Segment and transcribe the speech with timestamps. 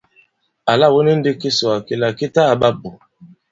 [0.71, 2.89] Àla wu ni ndī kisùwà kila ki ta kaɓa bù!